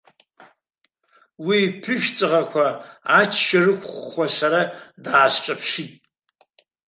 Уи 1.45 1.57
иԥышә 1.67 2.09
ҵаӷақәа 2.17 2.65
ачча 3.19 3.59
рықәххуа 3.65 4.25
сара 4.37 4.61
даасҿаԥшит. 5.03 5.91